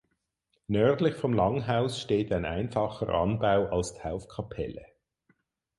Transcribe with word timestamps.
Nördlich 0.65 1.13
vom 1.13 1.31
Langhaus 1.33 2.01
steht 2.01 2.31
ein 2.31 2.43
einfacher 2.43 3.09
Anbau 3.09 3.67
als 3.67 3.93
Taufkapelle. 3.93 4.87